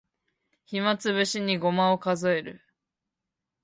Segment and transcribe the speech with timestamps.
[0.67, 2.63] 暇つぶしにごまを数える